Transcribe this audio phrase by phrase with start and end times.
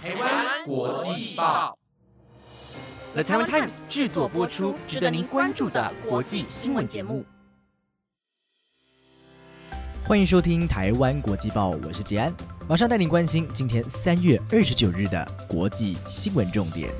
[0.00, 1.76] 台湾国际报
[3.14, 7.24] ，The Taiwan Times 制作播出，值得您关注的国际新闻节目。
[10.04, 12.32] 欢迎收听台湾国际报，我是杰安，
[12.68, 16.94] 马上带您关心今天三月二十九日的国际新闻重点。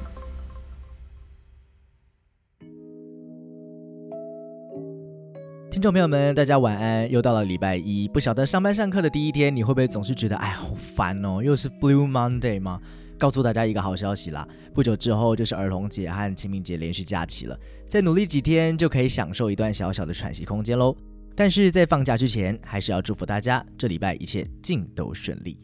[5.70, 7.10] 听众朋友们，大家晚安！
[7.10, 11.42] 又到了礼拜一，不晓得上班上课的第一天，你会不会总是觉得哎好烦哦？
[11.42, 12.80] 又是 Blue Monday 吗？
[13.18, 20.96] 告诉大家一个好消息啦，不久之后就是儿童节和清明节连续假期了，再努力几天就可以享受一段小小的喘息空间喽。
[21.36, 25.60] 但是在放假之前，还是要祝福大家这礼拜一切尽都顺利。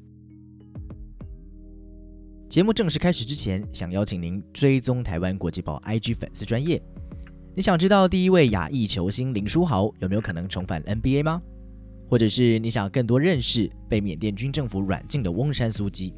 [2.50, 6.80] 节目正式开始之前，想邀请您追踪台湾国际报 IG 粉丝专业。
[7.56, 11.40] 你想知道第一位亚裔球星林书豪有没有可能重返 NBA 吗？
[12.10, 16.12] 或者是你想更多认识被缅甸军政府软禁的翁山苏基？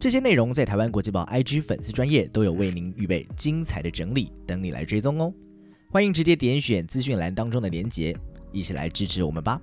[0.00, 5.30] 这些内容在台湾国际报 IG 粉丝专业都有为您预备精彩的整理，等你来追踪哦。
[5.90, 8.16] 欢迎直接点选资讯栏当中的连结，
[8.50, 9.60] 一起来支持我们吧。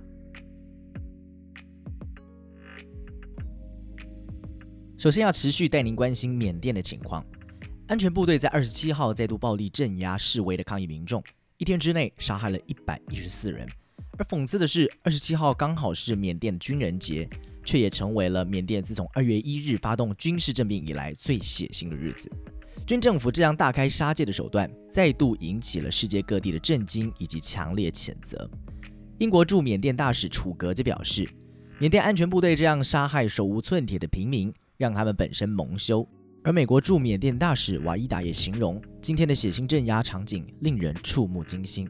[4.96, 7.24] 首先要持续带您关心缅甸的情况。
[7.92, 11.22] 安全部队在二十七号再度暴力镇压示威的抗议民众，
[11.58, 13.68] 一天之内杀害了一百一十四人。
[14.16, 17.28] 而讽刺的是，二十七号刚好是缅甸军人节，
[17.66, 22.32] 却也成为了缅甸自从二月一日发动军事政变以来最血腥的日子。
[22.86, 28.50] 军政府这样大开杀戒的手段，再度引起了世界各地的震惊以及强烈谴责。
[29.18, 31.28] 英国驻缅甸大使楚格就表示，
[31.78, 36.08] 缅甸安全部队这样杀害手无寸铁的平民，让他们本身蒙羞。
[36.44, 41.88] 而美国驻缅甸大使瓦伊达也形容今天的血腥镇压场景令人触目惊心。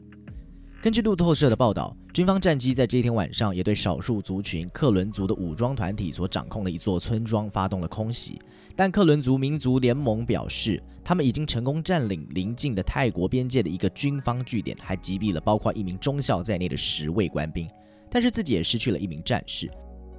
[0.79, 8.39] 根据路透社的报道，军方战机在这一天晚上也对少数族群克伦族的武装团体所掌控的一座村庄发动了空袭。
[8.75, 17.67] 但克伦族民族联盟表示，他们已经成功占领邻近的泰国边界的一个军方据点，还击毙了包括一名中校在内的十位官兵，
[18.07, 19.71] 但是自己也失去了一名战士。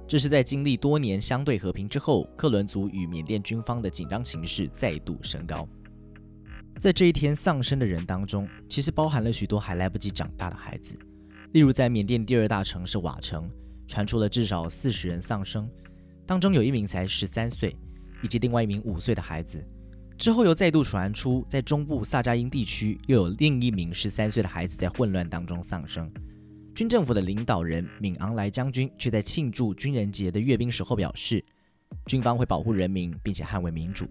[0.07, 5.67] 这是在经历多年相对和平之后，克伦族与缅甸军方的紧张情势再度升高。
[6.79, 10.95] 在这一天丧生的人当中，其实包含了许多还来不及长大的孩子。
[11.53, 13.49] 例如，在缅甸第二大城市瓦城，
[13.87, 15.67] 传出了至少四十人丧生，
[16.25, 17.75] 当中有一名才十三岁，
[18.21, 19.65] 以及另外一名五岁的孩子。
[20.17, 26.11] 之后又再度传出，在中部萨扎因地区，又有另一名十三岁的孩子在混乱当中丧生。
[26.75, 31.41] 军政府的领导人敏昂莱将军却在庆祝军人节的阅兵时候表示，
[32.05, 34.05] 军方会保护人民，并且捍卫民主。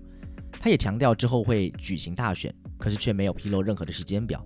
[0.53, 4.43] 他也强调之后会举行大选，可是却没有披露任何的时间表。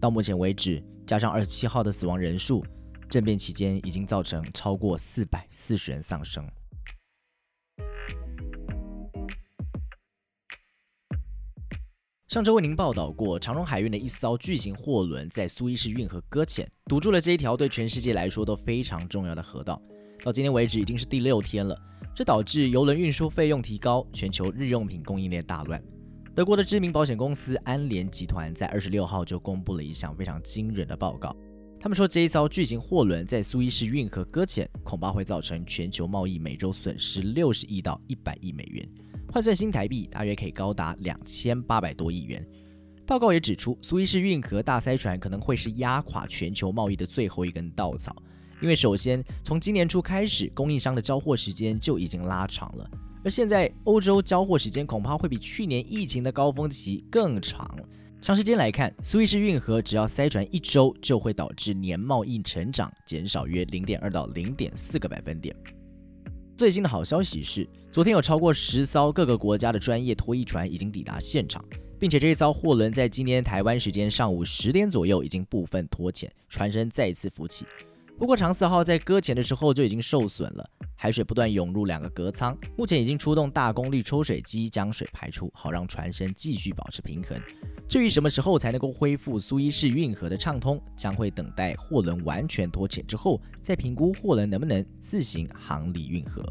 [0.00, 2.64] 到目前为止，加上二十七号的死亡人数，
[3.08, 6.44] 政变期间已经造成超过四百四十人丧生。
[12.36, 19.80] 上周为您报道过，长荣海运的一艘巨型货轮在苏伊士运河搁浅，堵住了这一条对全世界来说都非常重要的河道。
[20.22, 21.74] 到今天为止，已经是第六天了，
[22.14, 25.82] 这导致邮轮运输费用提高，全球日用品供应链大乱。
[26.34, 31.34] 德国的知名保险公司安联集团在二十六号就公布了一项非常惊人的报告，
[31.80, 38.86] 他们说这一艘巨型货轮在苏伊士运河搁浅，恐怕会造成全球贸易每周损失六十亿到一百亿美元。
[39.36, 42.42] 换算新台币，大约可以高达两千八百多亿元。
[43.04, 48.16] 报告也指出，苏伊士运河大塞船可能会是压垮全球贸易的最后一根稻草，
[48.62, 52.90] 因为首先从今年初开始，供应商的交货时间就已经拉长了，
[53.22, 57.78] 而现在欧洲交货时间恐怕会比去年疫情的高峰期更长。
[58.22, 65.54] 长时间来看，苏伊士运河只要塞船一周，就会导致年贸易成长减少约零点二到零点四个百分点。
[66.56, 71.62] 最新的好消息是，昨天有超过十艘各个国家的专业拖曳船已经抵达现场，
[71.98, 77.66] 并且这一艘货轮在今天台湾时间上午十点左右已经部分脱潜，船身再一次浮起。
[78.18, 87.40] 不过长四号在搁浅的时候就已经受损了，海水不断涌入两个隔舱，目前已经出动大功率抽水机将水排出，好让船身继续保持平衡。
[87.88, 96.42] 至于什么时候才能够恢复苏伊士运河的畅通，将会等待货轮完全脱潜之后，再评估货轮能不能自行航离运河。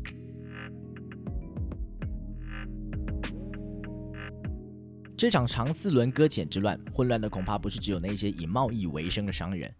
[5.17, 9.73] 这场长四轮搁浅之乱，混乱的恐怕不是只有那些以贸易为生的商人。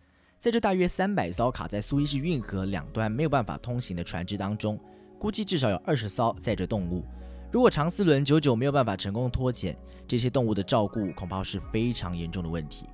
[0.46, 4.80] 在这大约三百艘卡在苏伊士运河两端没有办法通行的船只当中，
[5.18, 7.04] 估计至少有二十艘载着动物。
[7.52, 9.76] 如果长四轮久久没有办法成功脱险，
[10.08, 12.86] 这些动物的照顾恐怕是非常严重的问题。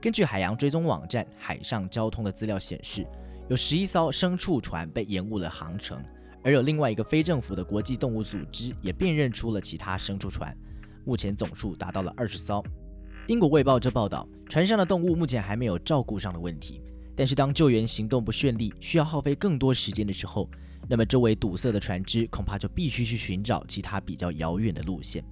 [0.00, 3.04] 根据海洋追踪网站海上交通的资料显示，
[3.48, 6.00] 有十一艘牲畜船被延误了航程，
[6.44, 10.56] 而有另外一个非政府的国际动物组织也辨认出了其他牲畜船，
[11.04, 12.64] 目前总数达到了二十艘。
[13.26, 16.82] 英国卫报这报道，船上的动物目前还没有照顾上的问题，
[17.16, 20.46] 但是当救援行动不顺利，需要耗费更多时间的时候，
[20.86, 25.24] 那么周围堵塞的船只恐怕就必须去寻找其他比较遥远的路线。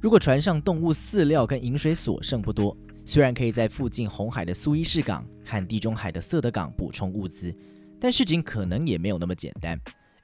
[0.00, 7.52] 如果船上动物饲料跟饮水所剩不多，虽然可以在附近红海的苏伊士港和地中海的色德港补充物资，
[8.00, 9.76] 但事情可能也没有那么简单。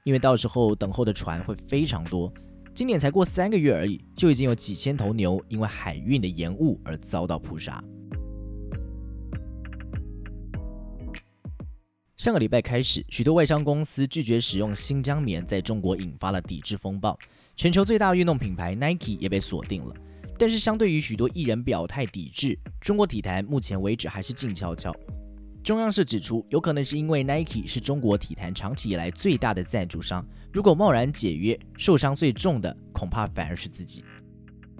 [0.05, 2.33] 因为到时候等候的船会非常多，
[2.79, 7.83] 今年才过三个月而已，就已经有几千头牛因为海运的延误而遭到扑杀。
[12.15, 17.19] 上个礼拜开始，许多外商公司拒绝使用新疆棉，在中国引发了抵制风暴。
[17.53, 19.93] 全球最大运动品牌 Nike 也被锁定了。
[20.37, 24.95] 但是，相对于许多艺人表态抵制，中国体坛目前为止还是静悄悄。
[25.63, 34.03] 中央社指出，有可能是因为 Nike 是中国体坛长期以来最大的赞助商，如果贸然解约，受伤最重的恐怕反而是自己。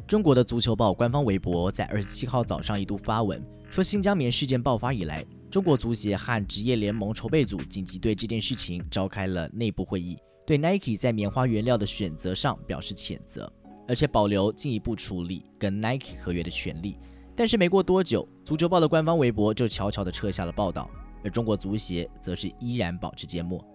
[0.07, 10.17] 中国的足球报官方微博在二十七号早上一度发文说，新疆棉事件爆发以来，中国足协和职业联盟筹备组紧急对这件事情召开了内部会议，
[10.47, 13.51] 对 Nike 在棉花原料的选择上表示谴责，
[13.87, 16.97] 而且保留进一步处理跟 Nike 合约的权利。
[17.39, 20.91] 但是没过多久，足球报的官方微博就悄悄地撤下了报道，
[21.23, 23.65] 而中国足协则是依然保持缄默。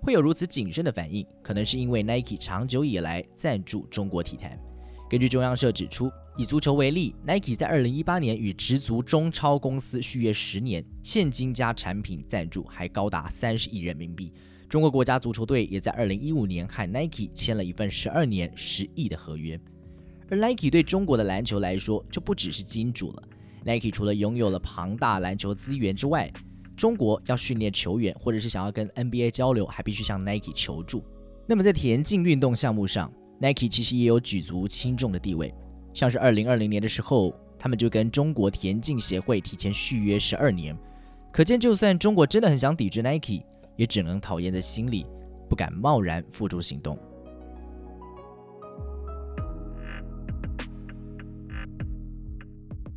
[0.00, 4.58] 会有如此谨慎的反应，可能是因为 Nike 长久以来赞助中国体坛。
[5.10, 14.32] 根据中央社指出，以足球为例，Nike 在2018年与直足中超公司续约十年，现金加产品赞助还高达三十亿人民币。
[14.70, 19.60] 中国国家足球队也在2015年和 Nike 签了一份十二年十亿的合约。
[20.32, 23.22] 而 Nike 对中国的篮球来说就不只是金主了。
[23.66, 26.32] Nike 除了拥有了庞大篮球资源之外，
[26.74, 31.04] 中国要训练球员或者是想要跟 NBA 交流，还必须向 Nike 求助。
[31.46, 35.52] 那么在田径运动项目上，Nike 其实也有举足轻重的地位。
[35.92, 40.74] 像是2020年的时候，他们就跟中国田径协会提前续约十二年。
[41.30, 43.42] 可见，就算中国真的很想抵制 Nike，
[43.76, 45.04] 也只能讨厌在心里，
[45.46, 46.98] 不敢贸然付诸行动。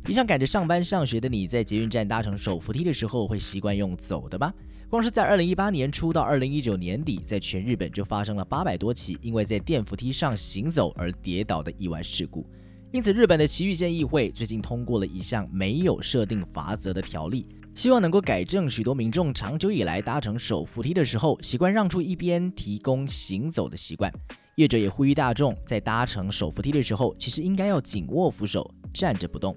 [0.06, 4.54] 平常赶着上班上学的你，在捷运站搭乘手扶梯的时候，会习惯用走的吗？
[4.88, 12.46] 光是在二零一八年初到二零一九年底，在全日本就发生了八百多起因为在电扶梯上行走而跌倒的意外事故。
[12.92, 17.44] 因此，日本的埼玉县议会最近通过了一项没有设定罚则的条例，
[17.74, 24.08] 希望能够改正许多民众长久以来搭乘手扶梯的时候习惯让出一边提供行走的习惯。
[24.54, 29.54] 业者也呼吁大众在搭乘手扶梯的时候，其实应该要紧握扶手，站着不动。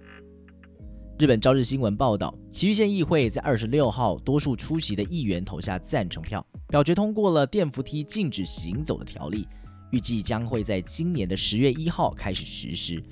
[1.19, 9.45] 日本朝日新闻报道，崎玉县议会在二十六号多数出席的议员投下赞成票，表决通过了电扶梯禁止行走的条例，
[9.91, 13.03] 预计将会在今年的十月一号开始实施。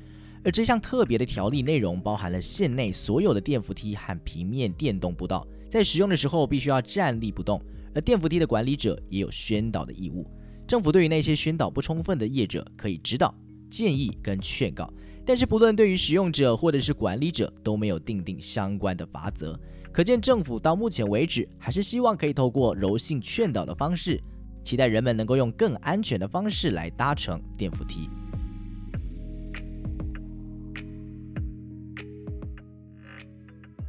[0.42, 7.62] 而这项特别的条例内容包含了县内所有的电扶梯和平面电动步道在使用的时候必须要站立不动，
[7.94, 10.25] 而电扶梯的管理者也有宣导的义务。
[10.65, 13.36] 政府对于那些宣导不充分的业者，可以指导、
[13.69, 14.89] 建议跟劝告。
[15.27, 19.59] 但是，不论对于使用者或者是管理者都没有定定相关的法则，
[19.91, 24.18] 可见政府到目前为止还是希望可以透过柔性劝导的方式，
[24.63, 28.09] 期待人们能够用更安全的方式来搭乘电扶梯。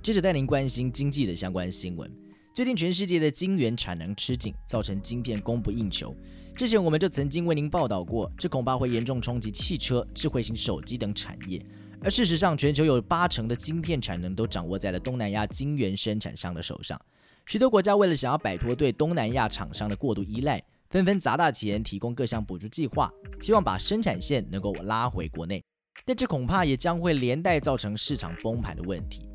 [0.02, 2.10] 接着带您关心经济的相关新闻。
[2.52, 6.12] 最近全世界的晶圆产能吃紧，造成晶片供不应求。
[6.58, 11.64] 之前我们就曾经为您报道过，这恐怕会严重冲击汽车、智慧型手机等产业。
[12.02, 17.00] 而事实上，全球有八成的晶片产能都掌握在了东南亚晶圆生产商的手上。
[17.46, 20.60] 许多国家为了想要摆脱对东南亚厂商的过度依赖，
[20.90, 23.08] 纷纷砸大钱提供各项补助计划，
[23.40, 25.62] 希望把生产线能够拉回国内。
[26.04, 29.28] 但这恐怕也将会连带造成市场崩盘的问题。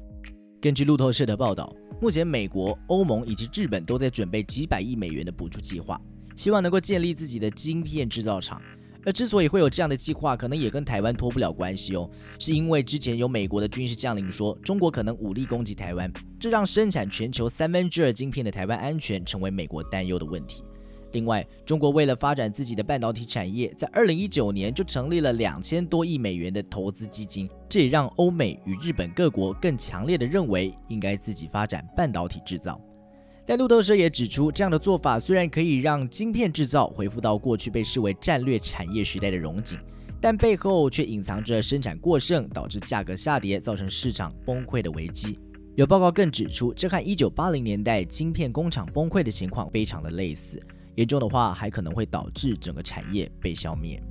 [0.59, 5.97] 根据路透社的报道，目前美国、欧盟以及日本都在准备几百亿美元的补助计划。
[6.35, 8.61] 希望能够建立自己的晶片制造厂，
[9.05, 12.09] 而之所以会有这样的计划，可能也跟台湾脱不了关系哦，
[12.39, 20.63] 是因为之前有美国的军事将领说，中国可能武力攻击台湾，这让生产全球三分之二晶片的台湾安全成为美国担忧的问题。
[21.11, 32.81] 另外，中国为了发展自己的半导体产业，在二零一九年就成立了两千多亿美元的投资基金，这也让欧美与日本各国更强烈的认为应该自己发展半导体制造。
[33.45, 39.77] 但路透社也指出，这样的做法虽然可以让晶片制造恢复到过去被视为战略产业时代的荣景，
[40.21, 45.37] 但背后却隐藏着生产过剩导致价格下跌、造成市场崩溃的危机。
[45.75, 50.61] 有报告更指出，这和1980年代晶片工厂崩溃的情况非常的类似。
[50.95, 54.01] 严重的话还可能会导致整个产业被消灭。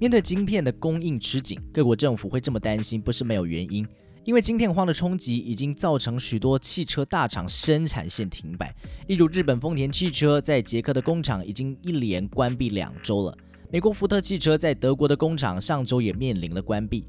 [0.00, 3.86] 面对晶片的供应吃紧，各国政府会这么担心，不是没有原因。
[4.24, 8.74] 因为晶片荒的冲击已经造成许多汽车大厂生产线停摆，
[9.08, 13.36] 例如日本丰田汽车在捷克的工厂已经一连关闭两周了。
[13.70, 17.04] 美国福特汽车在德国的工厂上周也面临了关闭。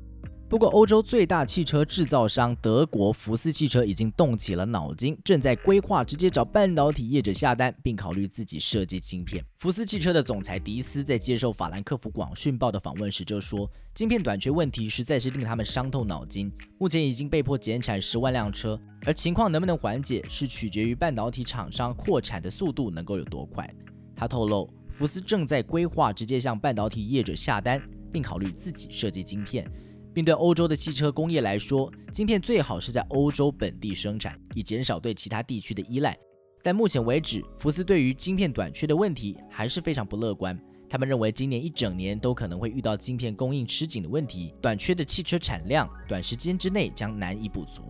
[0.51, 9.41] 不过，欧洲最大汽车制造商德国福斯汽车已经动起了脑筋，正在规划直接找半导体业者下单，并考虑自己设计晶片。
[9.60, 13.65] 福斯汽车的总裁迪斯在接受法兰克福广讯报的访问时就说
[13.96, 23.65] ：“晶片短缺问题实在是令他们伤透脑筋，目前已经被迫减产十万辆车，而情况能不能缓解，是取决于半导体厂商扩产的速度能够有多快。”
[24.13, 27.81] 他透露，福斯正在规划直接向半导体业者下单，
[28.12, 29.65] 并考虑自己设计晶片。
[30.13, 36.18] 并对欧洲的汽车工业来说，晶片最好是在欧洲本地生产，以减少对其他地区的依赖。
[36.63, 40.60] 但目前为止，福斯对于晶片短缺的问题还是非常不乐观。
[40.88, 47.82] 他们认为今年一整年都可能会遇到晶片供应吃紧的问题，短缺的汽车产量短时间之内将难以补足。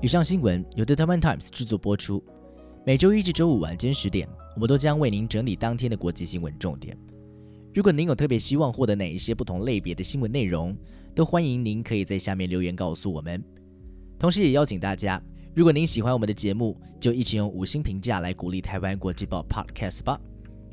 [0.00, 2.24] 以上新闻由 The Taiwan Times 制作播出，
[2.86, 6.96] 每周一至周五晚间十点，我们都将为您整理当天的国际新闻重点。
[7.78, 10.76] 如果您有特别希望获得哪一些不同类别的新闻内容，
[11.14, 13.40] 都欢迎您可以在下面留言告诉我们。
[14.18, 15.22] 同时，也邀请大家，
[15.54, 20.20] 如果您喜欢我们的节目，就一起用五星评价来鼓励台湾国际报 Podcast 吧。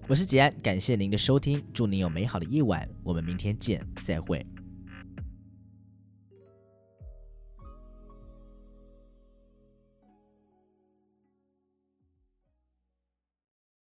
[0.08, 4.44] 我是杰安，感谢您的收听，祝您有美好的夜晚，我们明天见，再会。